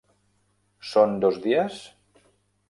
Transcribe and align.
Són 0.93 1.13
dos 1.25 1.37
dies? 1.45 1.77